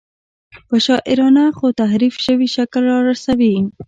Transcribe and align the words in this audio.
په 0.67 0.75
شاعرانه 0.85 1.43
خو 1.57 1.67
تحریف 1.81 2.15
شوي 2.25 2.47
شکل 2.55 2.83
رارسوي. 3.03 3.55